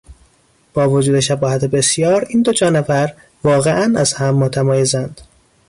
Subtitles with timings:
[0.73, 3.13] با وجود شباهت بسیار، این دو جانور
[3.43, 5.21] واقعا از هم متمایزند.